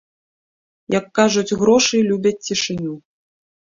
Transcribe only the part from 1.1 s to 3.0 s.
кажуць, грошы любяць цішыню.